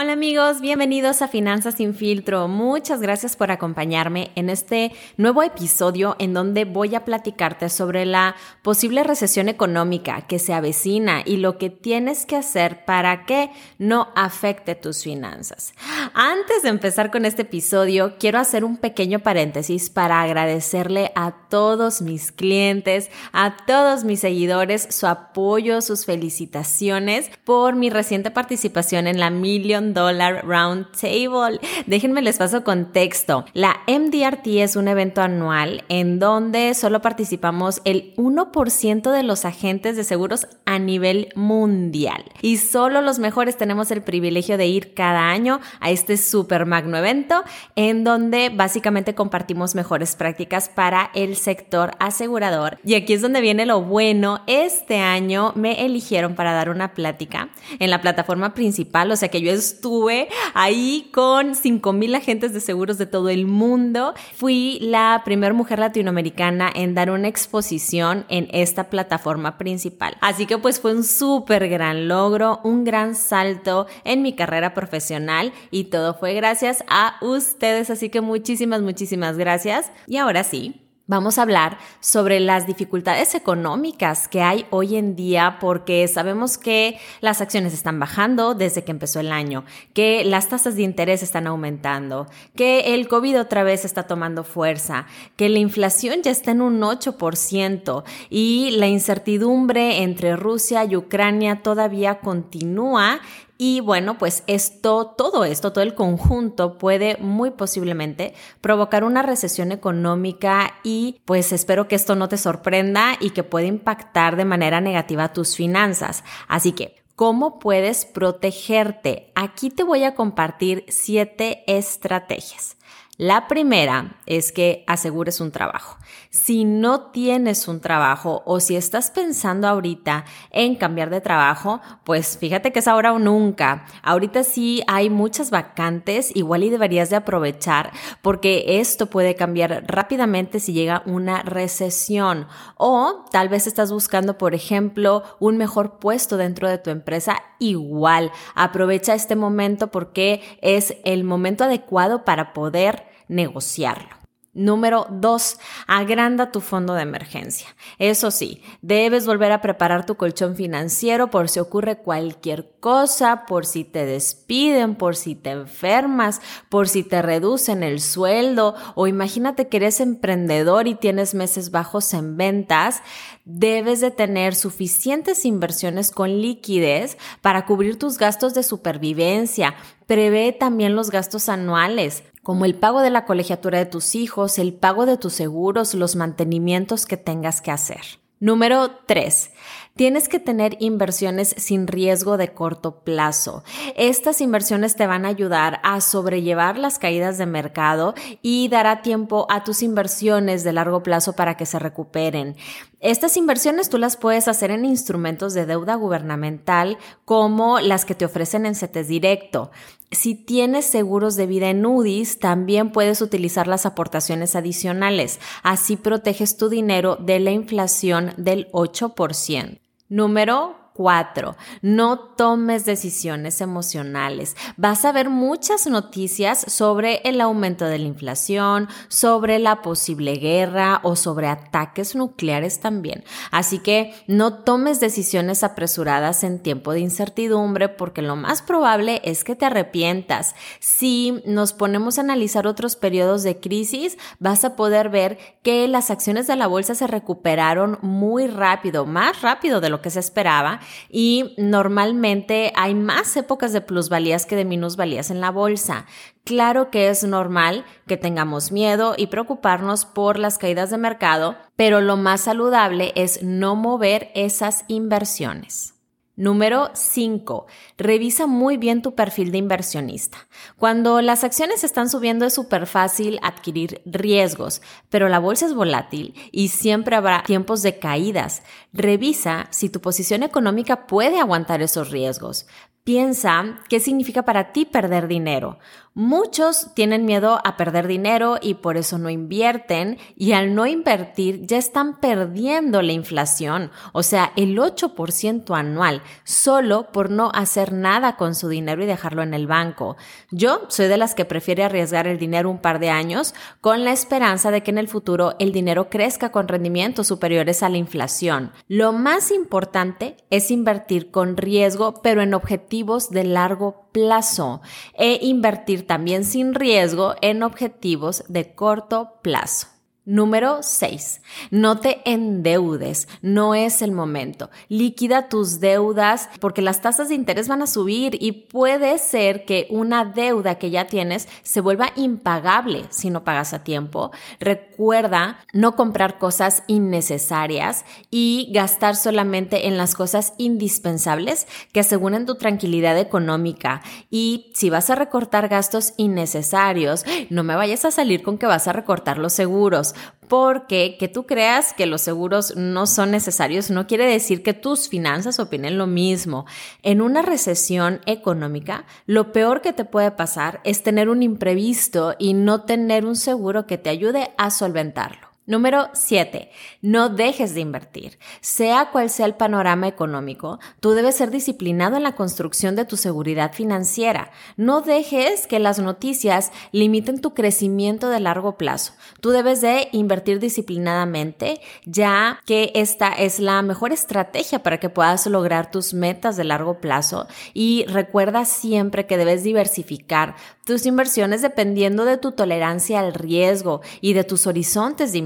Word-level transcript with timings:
Hola 0.00 0.12
amigos, 0.12 0.60
bienvenidos 0.60 1.22
a 1.22 1.26
Finanzas 1.26 1.74
sin 1.74 1.92
filtro. 1.92 2.46
Muchas 2.46 3.00
gracias 3.00 3.34
por 3.34 3.50
acompañarme 3.50 4.30
en 4.36 4.48
este 4.48 4.92
nuevo 5.16 5.42
episodio 5.42 6.14
en 6.20 6.32
donde 6.34 6.64
voy 6.64 6.94
a 6.94 7.04
platicarte 7.04 7.68
sobre 7.68 8.06
la 8.06 8.36
posible 8.62 9.02
recesión 9.02 9.48
económica 9.48 10.20
que 10.28 10.38
se 10.38 10.54
avecina 10.54 11.22
y 11.26 11.38
lo 11.38 11.58
que 11.58 11.70
tienes 11.70 12.26
que 12.26 12.36
hacer 12.36 12.84
para 12.84 13.26
que 13.26 13.50
no 13.78 14.12
afecte 14.14 14.76
tus 14.76 15.02
finanzas. 15.02 15.74
Antes 16.14 16.62
de 16.62 16.68
empezar 16.68 17.10
con 17.10 17.24
este 17.24 17.42
episodio, 17.42 18.18
quiero 18.20 18.38
hacer 18.38 18.62
un 18.62 18.76
pequeño 18.76 19.18
paréntesis 19.18 19.90
para 19.90 20.22
agradecerle 20.22 21.10
a 21.16 21.32
todos 21.48 22.02
mis 22.02 22.30
clientes, 22.30 23.10
a 23.32 23.56
todos 23.66 24.04
mis 24.04 24.20
seguidores, 24.20 24.86
su 24.92 25.08
apoyo, 25.08 25.82
sus 25.82 26.06
felicitaciones 26.06 27.32
por 27.42 27.74
mi 27.74 27.90
reciente 27.90 28.30
participación 28.30 29.08
en 29.08 29.18
la 29.18 29.30
Million 29.30 29.87
Dollar 29.94 30.44
Round 30.46 30.86
Table. 30.92 31.60
Déjenme 31.86 32.22
les 32.22 32.38
paso 32.38 32.64
contexto. 32.64 33.44
La 33.52 33.80
MDRT 33.86 34.46
es 34.62 34.76
un 34.76 34.88
evento 34.88 35.20
anual 35.20 35.84
en 35.88 36.18
donde 36.18 36.74
solo 36.74 37.00
participamos 37.00 37.80
el 37.84 38.14
1% 38.16 39.10
de 39.10 39.22
los 39.22 39.44
agentes 39.44 39.96
de 39.96 40.04
seguros 40.04 40.46
a 40.64 40.78
nivel 40.78 41.28
mundial. 41.34 42.24
Y 42.42 42.58
solo 42.58 43.00
los 43.02 43.18
mejores 43.18 43.56
tenemos 43.56 43.90
el 43.90 44.02
privilegio 44.02 44.58
de 44.58 44.66
ir 44.66 44.94
cada 44.94 45.30
año 45.30 45.60
a 45.80 45.90
este 45.90 46.16
super 46.16 46.66
magno 46.66 46.96
evento 46.96 47.42
en 47.76 48.04
donde 48.04 48.50
básicamente 48.50 49.14
compartimos 49.14 49.74
mejores 49.74 50.16
prácticas 50.16 50.68
para 50.68 51.10
el 51.14 51.36
sector 51.36 51.92
asegurador. 51.98 52.78
Y 52.84 52.94
aquí 52.94 53.12
es 53.12 53.22
donde 53.22 53.40
viene 53.40 53.66
lo 53.66 53.82
bueno. 53.82 54.42
Este 54.46 54.98
año 54.98 55.52
me 55.54 55.84
eligieron 55.84 56.34
para 56.34 56.52
dar 56.52 56.70
una 56.70 56.94
plática 56.94 57.50
en 57.78 57.90
la 57.90 58.00
plataforma 58.00 58.54
principal, 58.54 59.10
o 59.10 59.16
sea 59.16 59.28
que 59.28 59.40
yo 59.40 59.52
estuve 59.78 60.28
ahí 60.54 61.08
con 61.12 61.54
5000 61.54 62.16
agentes 62.16 62.52
de 62.52 62.60
seguros 62.60 62.98
de 62.98 63.06
todo 63.06 63.28
el 63.28 63.46
mundo. 63.46 64.12
Fui 64.34 64.78
la 64.80 65.22
primera 65.24 65.54
mujer 65.54 65.78
latinoamericana 65.78 66.68
en 66.74 66.94
dar 66.94 67.12
una 67.12 67.28
exposición 67.28 68.26
en 68.28 68.48
esta 68.50 68.90
plataforma 68.90 69.56
principal. 69.56 70.16
Así 70.20 70.46
que 70.46 70.58
pues 70.58 70.80
fue 70.80 70.94
un 70.94 71.04
súper 71.04 71.68
gran 71.68 72.08
logro, 72.08 72.60
un 72.64 72.82
gran 72.82 73.14
salto 73.14 73.86
en 74.02 74.22
mi 74.22 74.34
carrera 74.34 74.74
profesional 74.74 75.52
y 75.70 75.84
todo 75.84 76.14
fue 76.14 76.34
gracias 76.34 76.82
a 76.88 77.16
ustedes. 77.20 77.88
Así 77.90 78.10
que 78.10 78.20
muchísimas, 78.20 78.82
muchísimas 78.82 79.38
gracias. 79.38 79.92
Y 80.08 80.16
ahora 80.16 80.42
sí, 80.42 80.87
Vamos 81.10 81.38
a 81.38 81.42
hablar 81.42 81.78
sobre 82.00 82.38
las 82.38 82.66
dificultades 82.66 83.34
económicas 83.34 84.28
que 84.28 84.42
hay 84.42 84.66
hoy 84.68 84.94
en 84.96 85.16
día 85.16 85.56
porque 85.58 86.06
sabemos 86.06 86.58
que 86.58 86.98
las 87.22 87.40
acciones 87.40 87.72
están 87.72 87.98
bajando 87.98 88.54
desde 88.54 88.84
que 88.84 88.90
empezó 88.90 89.18
el 89.18 89.32
año, 89.32 89.64
que 89.94 90.22
las 90.26 90.50
tasas 90.50 90.76
de 90.76 90.82
interés 90.82 91.22
están 91.22 91.46
aumentando, 91.46 92.26
que 92.54 92.92
el 92.94 93.08
COVID 93.08 93.40
otra 93.40 93.62
vez 93.62 93.86
está 93.86 94.02
tomando 94.02 94.44
fuerza, 94.44 95.06
que 95.36 95.48
la 95.48 95.60
inflación 95.60 96.20
ya 96.22 96.30
está 96.30 96.50
en 96.50 96.60
un 96.60 96.78
8% 96.82 98.04
y 98.28 98.72
la 98.72 98.88
incertidumbre 98.88 100.02
entre 100.02 100.36
Rusia 100.36 100.84
y 100.84 100.94
Ucrania 100.94 101.62
todavía 101.62 102.20
continúa 102.20 103.22
y 103.60 103.80
bueno, 103.80 104.18
pues 104.18 104.44
esto, 104.46 105.14
todo 105.18 105.44
esto, 105.44 105.72
todo 105.72 105.82
el 105.82 105.96
conjunto 105.96 106.78
puede 106.78 107.16
muy 107.16 107.50
posiblemente 107.50 108.32
provocar 108.60 109.02
una 109.02 109.22
recesión 109.22 109.72
económica 109.72 110.74
y 110.84 111.20
pues 111.24 111.52
espero 111.52 111.88
que 111.88 111.96
esto 111.96 112.14
no 112.14 112.28
te 112.28 112.36
sorprenda 112.36 113.16
y 113.18 113.30
que 113.30 113.42
pueda 113.42 113.66
impactar 113.66 114.36
de 114.36 114.44
manera 114.44 114.80
negativa 114.80 115.32
tus 115.32 115.56
finanzas. 115.56 116.22
Así 116.46 116.70
que, 116.70 117.02
¿cómo 117.16 117.58
puedes 117.58 118.04
protegerte? 118.04 119.32
Aquí 119.34 119.70
te 119.70 119.82
voy 119.82 120.04
a 120.04 120.14
compartir 120.14 120.84
siete 120.86 121.64
estrategias. 121.66 122.76
La 123.20 123.48
primera 123.48 124.14
es 124.26 124.52
que 124.52 124.84
asegures 124.86 125.40
un 125.40 125.50
trabajo. 125.50 125.96
Si 126.30 126.64
no 126.64 127.10
tienes 127.10 127.66
un 127.66 127.80
trabajo 127.80 128.44
o 128.46 128.60
si 128.60 128.76
estás 128.76 129.10
pensando 129.10 129.66
ahorita 129.66 130.24
en 130.52 130.76
cambiar 130.76 131.10
de 131.10 131.20
trabajo, 131.20 131.80
pues 132.04 132.38
fíjate 132.38 132.70
que 132.70 132.78
es 132.78 132.86
ahora 132.86 133.12
o 133.12 133.18
nunca. 133.18 133.86
Ahorita 134.04 134.44
sí 134.44 134.84
hay 134.86 135.10
muchas 135.10 135.50
vacantes, 135.50 136.30
igual 136.36 136.62
y 136.62 136.70
deberías 136.70 137.10
de 137.10 137.16
aprovechar 137.16 137.90
porque 138.22 138.78
esto 138.78 139.06
puede 139.06 139.34
cambiar 139.34 139.82
rápidamente 139.88 140.60
si 140.60 140.72
llega 140.72 141.02
una 141.04 141.42
recesión 141.42 142.46
o 142.76 143.24
tal 143.32 143.48
vez 143.48 143.66
estás 143.66 143.90
buscando, 143.90 144.38
por 144.38 144.54
ejemplo, 144.54 145.24
un 145.40 145.56
mejor 145.56 145.98
puesto 145.98 146.36
dentro 146.36 146.68
de 146.68 146.78
tu 146.78 146.90
empresa. 146.90 147.42
Igual, 147.58 148.30
aprovecha 148.54 149.14
este 149.14 149.34
momento 149.34 149.90
porque 149.90 150.40
es 150.62 150.94
el 151.04 151.24
momento 151.24 151.64
adecuado 151.64 152.24
para 152.24 152.52
poder 152.52 153.07
negociarlo. 153.28 154.18
Número 154.58 155.06
dos, 155.08 155.60
agranda 155.86 156.50
tu 156.50 156.60
fondo 156.60 156.94
de 156.94 157.02
emergencia. 157.02 157.68
Eso 158.00 158.32
sí, 158.32 158.60
debes 158.82 159.24
volver 159.24 159.52
a 159.52 159.60
preparar 159.60 160.04
tu 160.04 160.16
colchón 160.16 160.56
financiero 160.56 161.30
por 161.30 161.48
si 161.48 161.60
ocurre 161.60 161.98
cualquier 161.98 162.72
cosa, 162.80 163.44
por 163.46 163.66
si 163.66 163.84
te 163.84 164.04
despiden, 164.04 164.96
por 164.96 165.14
si 165.14 165.36
te 165.36 165.50
enfermas, 165.50 166.40
por 166.70 166.88
si 166.88 167.04
te 167.04 167.22
reducen 167.22 167.84
el 167.84 168.00
sueldo 168.00 168.74
o 168.96 169.06
imagínate 169.06 169.68
que 169.68 169.76
eres 169.76 170.00
emprendedor 170.00 170.88
y 170.88 170.96
tienes 170.96 171.34
meses 171.34 171.70
bajos 171.70 172.12
en 172.12 172.36
ventas. 172.36 173.02
Debes 173.44 174.00
de 174.00 174.10
tener 174.10 174.56
suficientes 174.56 175.44
inversiones 175.44 176.10
con 176.10 176.40
liquidez 176.40 177.16
para 177.42 177.64
cubrir 177.64 177.96
tus 177.96 178.18
gastos 178.18 178.54
de 178.54 178.64
supervivencia. 178.64 179.76
Prevé 180.08 180.52
también 180.52 180.96
los 180.96 181.10
gastos 181.10 181.48
anuales 181.48 182.24
como 182.48 182.64
el 182.64 182.76
pago 182.76 183.02
de 183.02 183.10
la 183.10 183.26
colegiatura 183.26 183.76
de 183.76 183.84
tus 183.84 184.14
hijos, 184.14 184.58
el 184.58 184.72
pago 184.72 185.04
de 185.04 185.18
tus 185.18 185.34
seguros, 185.34 185.92
los 185.92 186.16
mantenimientos 186.16 187.04
que 187.04 187.18
tengas 187.18 187.60
que 187.60 187.70
hacer. 187.70 188.00
Número 188.40 188.90
3. 189.04 189.50
Tienes 189.98 190.28
que 190.28 190.38
tener 190.38 190.76
inversiones 190.78 191.56
sin 191.58 191.88
riesgo 191.88 192.36
de 192.36 192.52
corto 192.52 193.00
plazo. 193.00 193.64
Estas 193.96 194.40
inversiones 194.40 194.94
te 194.94 195.08
van 195.08 195.24
a 195.24 195.30
ayudar 195.30 195.80
a 195.82 196.00
sobrellevar 196.00 196.78
las 196.78 197.00
caídas 197.00 197.36
de 197.36 197.46
mercado 197.46 198.14
y 198.40 198.68
dará 198.68 199.02
tiempo 199.02 199.48
a 199.50 199.64
tus 199.64 199.82
inversiones 199.82 200.62
de 200.62 200.72
largo 200.72 201.02
plazo 201.02 201.32
para 201.32 201.56
que 201.56 201.66
se 201.66 201.80
recuperen. 201.80 202.54
Estas 203.00 203.36
inversiones 203.36 203.90
tú 203.90 203.98
las 203.98 204.16
puedes 204.16 204.46
hacer 204.46 204.70
en 204.70 204.84
instrumentos 204.84 205.52
de 205.52 205.66
deuda 205.66 205.96
gubernamental 205.96 206.96
como 207.24 207.80
las 207.80 208.04
que 208.04 208.14
te 208.14 208.24
ofrecen 208.24 208.66
en 208.66 208.76
CETES 208.76 209.08
Directo. 209.08 209.72
Si 210.12 210.36
tienes 210.36 210.84
seguros 210.84 211.34
de 211.34 211.46
vida 211.48 211.70
en 211.70 211.84
UDIs, 211.84 212.38
también 212.38 212.92
puedes 212.92 213.20
utilizar 213.20 213.66
las 213.66 213.84
aportaciones 213.84 214.54
adicionales. 214.54 215.40
Así 215.64 215.96
proteges 215.96 216.56
tu 216.56 216.68
dinero 216.68 217.16
de 217.16 217.40
la 217.40 217.50
inflación 217.50 218.32
del 218.36 218.70
8%. 218.70 219.80
Número 220.08 220.74
4. 220.98 221.56
No 221.80 222.18
tomes 222.18 222.84
decisiones 222.84 223.60
emocionales. 223.60 224.56
Vas 224.76 225.04
a 225.04 225.12
ver 225.12 225.30
muchas 225.30 225.86
noticias 225.86 226.64
sobre 226.66 227.20
el 227.22 227.40
aumento 227.40 227.84
de 227.84 228.00
la 228.00 228.08
inflación, 228.08 228.88
sobre 229.06 229.60
la 229.60 229.80
posible 229.80 230.34
guerra 230.34 230.98
o 231.04 231.14
sobre 231.14 231.46
ataques 231.46 232.16
nucleares 232.16 232.80
también. 232.80 233.22
Así 233.52 233.78
que 233.78 234.12
no 234.26 234.54
tomes 234.54 234.98
decisiones 234.98 235.62
apresuradas 235.62 236.42
en 236.42 236.58
tiempo 236.58 236.92
de 236.92 236.98
incertidumbre 236.98 237.88
porque 237.88 238.20
lo 238.20 238.34
más 238.34 238.60
probable 238.60 239.20
es 239.22 239.44
que 239.44 239.54
te 239.54 239.66
arrepientas. 239.66 240.56
Si 240.80 241.40
nos 241.46 241.74
ponemos 241.74 242.18
a 242.18 242.22
analizar 242.22 242.66
otros 242.66 242.96
periodos 242.96 243.44
de 243.44 243.60
crisis, 243.60 244.18
vas 244.40 244.64
a 244.64 244.74
poder 244.74 245.10
ver 245.10 245.38
que 245.62 245.86
las 245.86 246.10
acciones 246.10 246.48
de 246.48 246.56
la 246.56 246.66
bolsa 246.66 246.96
se 246.96 247.06
recuperaron 247.06 247.98
muy 248.02 248.48
rápido, 248.48 249.06
más 249.06 249.42
rápido 249.42 249.80
de 249.80 249.90
lo 249.90 250.02
que 250.02 250.10
se 250.10 250.18
esperaba 250.18 250.80
y 251.10 251.54
normalmente 251.58 252.72
hay 252.76 252.94
más 252.94 253.36
épocas 253.36 253.72
de 253.72 253.80
plusvalías 253.80 254.46
que 254.46 254.56
de 254.56 254.64
minusvalías 254.64 255.30
en 255.30 255.40
la 255.40 255.50
bolsa. 255.50 256.06
Claro 256.44 256.90
que 256.90 257.08
es 257.08 257.24
normal 257.24 257.84
que 258.06 258.16
tengamos 258.16 258.72
miedo 258.72 259.14
y 259.16 259.26
preocuparnos 259.26 260.04
por 260.04 260.38
las 260.38 260.58
caídas 260.58 260.90
de 260.90 260.98
mercado, 260.98 261.56
pero 261.76 262.00
lo 262.00 262.16
más 262.16 262.42
saludable 262.42 263.12
es 263.16 263.42
no 263.42 263.76
mover 263.76 264.30
esas 264.34 264.84
inversiones. 264.88 265.97
Número 266.38 266.90
5. 266.94 267.66
Revisa 267.96 268.46
muy 268.46 268.76
bien 268.76 269.02
tu 269.02 269.16
perfil 269.16 269.50
de 269.50 269.58
inversionista. 269.58 270.38
Cuando 270.76 271.20
las 271.20 271.42
acciones 271.42 271.82
están 271.82 272.08
subiendo 272.08 272.44
es 272.44 272.54
súper 272.54 272.86
fácil 272.86 273.40
adquirir 273.42 274.02
riesgos, 274.04 274.80
pero 275.10 275.28
la 275.28 275.40
bolsa 275.40 275.66
es 275.66 275.74
volátil 275.74 276.34
y 276.52 276.68
siempre 276.68 277.16
habrá 277.16 277.42
tiempos 277.42 277.82
de 277.82 277.98
caídas. 277.98 278.62
Revisa 278.92 279.66
si 279.70 279.88
tu 279.88 280.00
posición 280.00 280.44
económica 280.44 281.08
puede 281.08 281.40
aguantar 281.40 281.82
esos 281.82 282.10
riesgos. 282.12 282.68
Piensa 283.02 283.80
qué 283.88 283.98
significa 283.98 284.44
para 284.44 284.70
ti 284.70 284.84
perder 284.84 285.26
dinero. 285.26 285.80
Muchos 286.20 286.88
tienen 286.94 287.26
miedo 287.26 287.60
a 287.62 287.76
perder 287.76 288.08
dinero 288.08 288.58
y 288.60 288.74
por 288.74 288.96
eso 288.96 289.18
no 289.18 289.30
invierten 289.30 290.18
y 290.34 290.50
al 290.50 290.74
no 290.74 290.84
invertir 290.84 291.64
ya 291.64 291.78
están 291.78 292.18
perdiendo 292.18 293.02
la 293.02 293.12
inflación, 293.12 293.92
o 294.12 294.24
sea, 294.24 294.50
el 294.56 294.76
8% 294.76 295.78
anual, 295.78 296.24
solo 296.42 297.12
por 297.12 297.30
no 297.30 297.52
hacer 297.54 297.92
nada 297.92 298.34
con 298.34 298.56
su 298.56 298.68
dinero 298.68 299.00
y 299.00 299.06
dejarlo 299.06 299.44
en 299.44 299.54
el 299.54 299.68
banco. 299.68 300.16
Yo 300.50 300.86
soy 300.88 301.06
de 301.06 301.18
las 301.18 301.36
que 301.36 301.44
prefiere 301.44 301.84
arriesgar 301.84 302.26
el 302.26 302.40
dinero 302.40 302.68
un 302.68 302.78
par 302.78 302.98
de 302.98 303.10
años 303.10 303.54
con 303.80 304.04
la 304.04 304.10
esperanza 304.10 304.72
de 304.72 304.82
que 304.82 304.90
en 304.90 304.98
el 304.98 305.06
futuro 305.06 305.54
el 305.60 305.70
dinero 305.70 306.10
crezca 306.10 306.50
con 306.50 306.66
rendimientos 306.66 307.28
superiores 307.28 307.84
a 307.84 307.90
la 307.90 307.96
inflación. 307.96 308.72
Lo 308.88 309.12
más 309.12 309.52
importante 309.52 310.36
es 310.50 310.72
invertir 310.72 311.30
con 311.30 311.56
riesgo, 311.56 312.22
pero 312.24 312.42
en 312.42 312.54
objetivos 312.54 313.30
de 313.30 313.44
largo 313.44 314.08
plazo 314.10 314.80
e 315.14 315.38
invertir 315.42 316.07
también 316.08 316.44
sin 316.44 316.74
riesgo 316.74 317.36
en 317.42 317.62
objetivos 317.62 318.42
de 318.48 318.74
corto 318.74 319.34
plazo. 319.42 319.86
Número 320.28 320.82
6. 320.82 321.40
No 321.70 322.00
te 322.00 322.20
endeudes, 322.30 323.28
no 323.40 323.74
es 323.74 324.02
el 324.02 324.12
momento. 324.12 324.68
Liquida 324.90 325.48
tus 325.48 325.80
deudas 325.80 326.50
porque 326.60 326.82
las 326.82 327.00
tasas 327.00 327.30
de 327.30 327.34
interés 327.34 327.66
van 327.66 327.80
a 327.80 327.86
subir 327.86 328.36
y 328.38 328.52
puede 328.52 329.16
ser 329.16 329.64
que 329.64 329.86
una 329.88 330.26
deuda 330.26 330.74
que 330.74 330.90
ya 330.90 331.06
tienes 331.06 331.48
se 331.62 331.80
vuelva 331.80 332.12
impagable 332.14 333.06
si 333.08 333.30
no 333.30 333.42
pagas 333.42 333.72
a 333.72 333.84
tiempo. 333.84 334.30
Recuerda 334.60 335.60
no 335.72 335.96
comprar 335.96 336.36
cosas 336.36 336.82
innecesarias 336.88 338.04
y 338.30 338.70
gastar 338.74 339.16
solamente 339.16 339.86
en 339.86 339.96
las 339.96 340.14
cosas 340.14 340.52
indispensables 340.58 341.66
que 341.90 342.00
aseguren 342.00 342.44
tu 342.44 342.56
tranquilidad 342.56 343.16
económica. 343.16 344.02
Y 344.30 344.72
si 344.74 344.90
vas 344.90 345.08
a 345.08 345.14
recortar 345.14 345.68
gastos 345.68 346.12
innecesarios, 346.18 347.24
no 347.48 347.64
me 347.64 347.76
vayas 347.76 348.04
a 348.04 348.10
salir 348.10 348.42
con 348.42 348.58
que 348.58 348.66
vas 348.66 348.88
a 348.88 348.92
recortar 348.92 349.38
los 349.38 349.54
seguros 349.54 350.12
porque 350.48 351.16
que 351.18 351.28
tú 351.28 351.46
creas 351.46 351.92
que 351.92 352.06
los 352.06 352.22
seguros 352.22 352.74
no 352.76 353.06
son 353.06 353.30
necesarios 353.30 353.90
no 353.90 354.06
quiere 354.06 354.26
decir 354.26 354.62
que 354.62 354.74
tus 354.74 355.08
finanzas 355.08 355.58
opinen 355.58 355.98
lo 355.98 356.06
mismo. 356.06 356.64
En 357.02 357.20
una 357.20 357.42
recesión 357.42 358.20
económica, 358.26 359.04
lo 359.26 359.52
peor 359.52 359.82
que 359.82 359.92
te 359.92 360.04
puede 360.04 360.30
pasar 360.30 360.80
es 360.84 361.02
tener 361.02 361.28
un 361.28 361.42
imprevisto 361.42 362.34
y 362.38 362.54
no 362.54 362.82
tener 362.84 363.26
un 363.26 363.36
seguro 363.36 363.86
que 363.86 363.98
te 363.98 364.10
ayude 364.10 364.52
a 364.56 364.70
solventarlo. 364.70 365.47
Número 365.68 366.08
7. 366.14 366.70
No 367.02 367.28
dejes 367.28 367.74
de 367.74 367.80
invertir. 367.80 368.38
Sea 368.62 369.10
cual 369.12 369.28
sea 369.28 369.44
el 369.44 369.54
panorama 369.54 370.08
económico, 370.08 370.78
tú 370.98 371.10
debes 371.10 371.36
ser 371.36 371.50
disciplinado 371.50 372.16
en 372.16 372.22
la 372.22 372.36
construcción 372.36 372.96
de 372.96 373.04
tu 373.04 373.18
seguridad 373.18 373.74
financiera. 373.74 374.50
No 374.78 375.02
dejes 375.02 375.66
que 375.66 375.78
las 375.78 375.98
noticias 375.98 376.72
limiten 376.90 377.42
tu 377.42 377.52
crecimiento 377.52 378.30
de 378.30 378.40
largo 378.40 378.78
plazo. 378.78 379.12
Tú 379.42 379.50
debes 379.50 379.82
de 379.82 380.08
invertir 380.12 380.58
disciplinadamente, 380.58 381.82
ya 382.06 382.60
que 382.64 382.90
esta 382.94 383.28
es 383.28 383.60
la 383.60 383.82
mejor 383.82 384.12
estrategia 384.12 384.82
para 384.82 384.98
que 384.98 385.10
puedas 385.10 385.46
lograr 385.48 385.90
tus 385.90 386.14
metas 386.14 386.56
de 386.56 386.64
largo 386.64 386.98
plazo. 386.98 387.46
Y 387.74 388.06
recuerda 388.08 388.64
siempre 388.64 389.26
que 389.26 389.36
debes 389.36 389.64
diversificar 389.64 390.54
tus 390.86 391.04
inversiones 391.04 391.60
dependiendo 391.60 392.24
de 392.24 392.38
tu 392.38 392.52
tolerancia 392.52 393.20
al 393.20 393.34
riesgo 393.34 394.00
y 394.22 394.32
de 394.32 394.44
tus 394.44 394.66
horizontes 394.66 395.32
de 395.32 395.38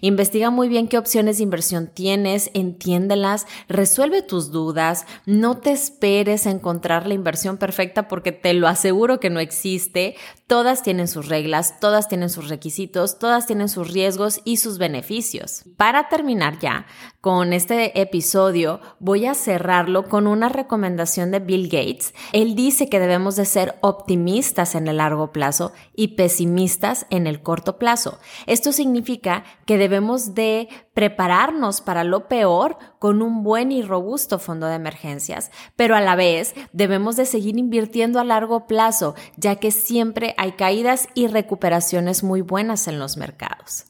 Investiga 0.00 0.50
muy 0.50 0.68
bien 0.68 0.88
qué 0.88 0.98
opciones 0.98 1.38
de 1.38 1.44
inversión 1.44 1.88
tienes, 1.92 2.50
entiéndelas, 2.54 3.46
resuelve 3.68 4.22
tus 4.22 4.50
dudas, 4.50 5.06
no 5.26 5.58
te 5.58 5.72
esperes 5.72 6.46
a 6.46 6.50
encontrar 6.50 7.06
la 7.06 7.14
inversión 7.14 7.56
perfecta 7.56 8.08
porque 8.08 8.32
te 8.32 8.54
lo 8.54 8.68
aseguro 8.68 9.20
que 9.20 9.30
no 9.30 9.40
existe. 9.40 10.16
Todas 10.46 10.82
tienen 10.82 11.08
sus 11.08 11.28
reglas, 11.28 11.78
todas 11.80 12.08
tienen 12.08 12.30
sus 12.30 12.48
requisitos, 12.48 13.18
todas 13.18 13.46
tienen 13.46 13.68
sus 13.68 13.90
riesgos 13.90 14.40
y 14.44 14.56
sus 14.56 14.78
beneficios. 14.78 15.64
Para 15.76 16.08
terminar 16.08 16.58
ya 16.58 16.86
con 17.20 17.52
este 17.52 18.00
episodio, 18.00 18.80
voy 18.98 19.26
a 19.26 19.34
cerrarlo 19.34 20.08
con 20.08 20.26
una 20.26 20.48
recomendación 20.48 21.30
de 21.30 21.38
Bill 21.40 21.64
Gates. 21.68 22.14
Él 22.32 22.54
dice 22.54 22.88
que 22.88 22.98
debemos 22.98 23.36
de 23.36 23.44
ser 23.44 23.76
optimistas 23.82 24.74
en 24.74 24.88
el 24.88 24.96
largo 24.96 25.30
plazo 25.30 25.72
y 25.94 26.08
pesimistas 26.16 27.06
en 27.10 27.26
el 27.26 27.42
corto 27.42 27.78
plazo. 27.78 28.18
Esto 28.46 28.72
significa 28.72 29.44
que 29.66 29.76
debemos 29.76 30.34
de 30.34 30.68
prepararnos 30.94 31.82
para 31.82 32.04
lo 32.04 32.26
peor 32.26 32.78
con 32.98 33.20
un 33.20 33.42
buen 33.42 33.70
y 33.70 33.82
robusto 33.82 34.38
fondo 34.38 34.66
de 34.66 34.76
emergencias, 34.76 35.50
pero 35.76 35.96
a 35.96 36.00
la 36.00 36.16
vez 36.16 36.54
debemos 36.72 37.16
de 37.16 37.26
seguir 37.26 37.58
invirtiendo 37.58 38.18
a 38.18 38.24
largo 38.24 38.66
plazo, 38.66 39.14
ya 39.36 39.56
que 39.56 39.72
siempre 39.72 40.34
hay 40.38 40.52
caídas 40.52 41.08
y 41.14 41.26
recuperaciones 41.26 42.24
muy 42.24 42.40
buenas 42.40 42.88
en 42.88 42.98
los 42.98 43.18
mercados. 43.18 43.84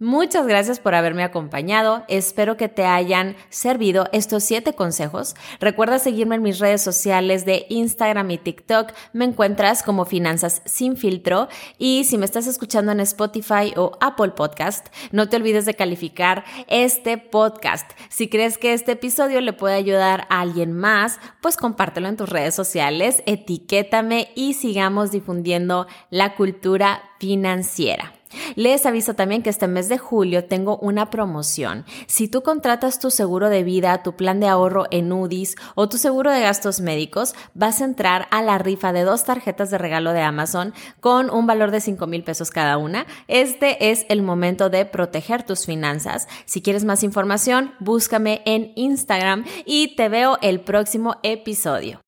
Muchas 0.00 0.48
gracias 0.48 0.80
por 0.80 0.96
haberme 0.96 1.22
acompañado. 1.22 2.04
Espero 2.08 2.56
que 2.56 2.68
te 2.68 2.84
hayan 2.84 3.36
servido 3.48 4.08
estos 4.12 4.42
siete 4.42 4.72
consejos. 4.72 5.36
Recuerda 5.60 6.00
seguirme 6.00 6.34
en 6.34 6.42
mis 6.42 6.58
redes 6.58 6.82
sociales 6.82 7.44
de 7.44 7.64
Instagram 7.68 8.28
y 8.32 8.38
TikTok. 8.38 8.92
Me 9.12 9.24
encuentras 9.24 9.84
como 9.84 10.04
Finanzas 10.04 10.62
sin 10.64 10.96
filtro. 10.96 11.46
Y 11.78 12.02
si 12.04 12.18
me 12.18 12.24
estás 12.24 12.48
escuchando 12.48 12.90
en 12.90 12.98
Spotify 12.98 13.72
o 13.76 13.92
Apple 14.00 14.32
Podcast, 14.32 14.88
no 15.12 15.28
te 15.28 15.36
olvides 15.36 15.64
de 15.64 15.74
calificar 15.74 16.44
este 16.66 17.16
podcast. 17.16 17.88
Si 18.08 18.28
crees 18.28 18.58
que 18.58 18.72
este 18.72 18.92
episodio 18.92 19.40
le 19.40 19.52
puede 19.52 19.76
ayudar 19.76 20.26
a 20.28 20.40
alguien 20.40 20.72
más, 20.72 21.20
pues 21.40 21.56
compártelo 21.56 22.08
en 22.08 22.16
tus 22.16 22.28
redes 22.28 22.56
sociales, 22.56 23.22
etiquétame 23.26 24.32
y 24.34 24.54
sigamos 24.54 25.12
difundiendo 25.12 25.86
la 26.10 26.34
cultura 26.34 27.00
financiera. 27.20 28.12
Les 28.56 28.86
aviso 28.86 29.14
también 29.14 29.42
que 29.42 29.50
este 29.50 29.68
mes 29.68 29.88
de 29.88 29.98
julio 29.98 30.44
tengo 30.44 30.78
una 30.78 31.10
promoción. 31.10 31.84
Si 32.06 32.28
tú 32.28 32.42
contratas 32.42 32.98
tu 32.98 33.10
seguro 33.10 33.48
de 33.48 33.62
vida, 33.62 34.02
tu 34.02 34.16
plan 34.16 34.40
de 34.40 34.48
ahorro 34.48 34.86
en 34.90 35.12
UDIs 35.12 35.56
o 35.74 35.88
tu 35.88 35.98
seguro 35.98 36.30
de 36.30 36.40
gastos 36.40 36.80
médicos, 36.80 37.34
vas 37.54 37.80
a 37.80 37.84
entrar 37.84 38.26
a 38.30 38.42
la 38.42 38.58
rifa 38.58 38.92
de 38.92 39.02
dos 39.02 39.24
tarjetas 39.24 39.70
de 39.70 39.78
regalo 39.78 40.12
de 40.12 40.22
Amazon 40.22 40.74
con 41.00 41.30
un 41.30 41.46
valor 41.46 41.70
de 41.70 41.80
5 41.80 42.06
mil 42.06 42.24
pesos 42.24 42.50
cada 42.50 42.78
una. 42.78 43.06
Este 43.28 43.90
es 43.90 44.06
el 44.08 44.22
momento 44.22 44.70
de 44.70 44.84
proteger 44.84 45.42
tus 45.42 45.66
finanzas. 45.66 46.28
Si 46.44 46.62
quieres 46.62 46.84
más 46.84 47.02
información, 47.02 47.72
búscame 47.80 48.42
en 48.44 48.72
Instagram 48.76 49.44
y 49.64 49.96
te 49.96 50.08
veo 50.08 50.38
el 50.42 50.60
próximo 50.60 51.16
episodio. 51.22 52.03